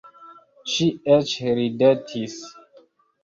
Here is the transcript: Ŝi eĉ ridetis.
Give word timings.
Ŝi 0.75 0.87
eĉ 1.17 1.35
ridetis. 1.59 2.39